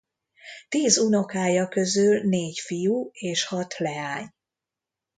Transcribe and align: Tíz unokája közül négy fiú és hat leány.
Tíz 0.69 0.97
unokája 0.97 1.67
közül 1.67 2.21
négy 2.23 2.59
fiú 2.59 3.09
és 3.11 3.45
hat 3.45 3.77
leány. 3.77 4.29